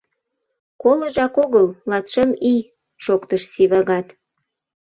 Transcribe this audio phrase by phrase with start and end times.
[0.81, 2.69] —Колыжак огыл, латшым ий!—
[3.03, 4.07] шоктыш Сивагат.